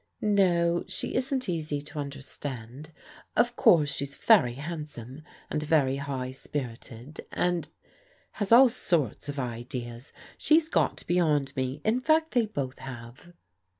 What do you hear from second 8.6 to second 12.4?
sorts j of ideas. She's got beyond me. In fact